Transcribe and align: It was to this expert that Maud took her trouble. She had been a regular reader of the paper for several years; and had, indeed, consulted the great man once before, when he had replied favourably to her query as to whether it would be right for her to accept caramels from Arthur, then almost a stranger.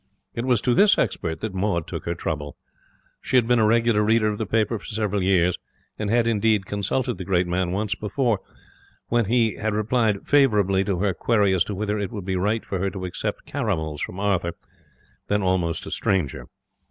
It 0.33 0.45
was 0.45 0.61
to 0.61 0.73
this 0.73 0.97
expert 0.97 1.41
that 1.41 1.53
Maud 1.53 1.85
took 1.85 2.05
her 2.05 2.15
trouble. 2.15 2.57
She 3.21 3.35
had 3.35 3.47
been 3.47 3.59
a 3.59 3.67
regular 3.67 4.03
reader 4.03 4.29
of 4.29 4.39
the 4.39 4.47
paper 4.47 4.79
for 4.79 4.85
several 4.85 5.21
years; 5.21 5.59
and 5.99 6.09
had, 6.09 6.25
indeed, 6.25 6.65
consulted 6.65 7.19
the 7.19 7.23
great 7.23 7.45
man 7.45 7.71
once 7.71 7.93
before, 7.93 8.39
when 9.09 9.25
he 9.25 9.57
had 9.57 9.75
replied 9.75 10.27
favourably 10.27 10.83
to 10.85 10.97
her 11.01 11.13
query 11.13 11.53
as 11.53 11.63
to 11.65 11.75
whether 11.75 11.99
it 11.99 12.11
would 12.11 12.25
be 12.25 12.35
right 12.35 12.65
for 12.65 12.79
her 12.79 12.89
to 12.89 13.05
accept 13.05 13.45
caramels 13.45 14.01
from 14.01 14.19
Arthur, 14.19 14.53
then 15.27 15.43
almost 15.43 15.85
a 15.85 15.91
stranger. 15.91 16.47